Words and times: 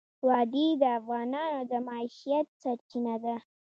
وادي 0.27 0.67
د 0.81 0.83
افغانانو 0.99 1.59
د 1.71 1.73
معیشت 1.87 2.47
سرچینه 2.61 3.15
ده. 3.23 3.35